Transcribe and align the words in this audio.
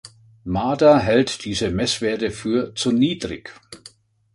Mader 0.47 0.97
hält 0.97 1.45
diese 1.45 1.69
Messwerte 1.69 2.31
für 2.31 2.73
zu 2.73 2.91
niedrig. 2.91 3.53